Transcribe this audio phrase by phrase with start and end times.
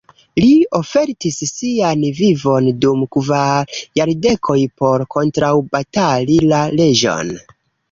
[0.43, 7.33] Li ofertis sian vivon dum kvar jardekoj por kontraŭbatali la leĝon.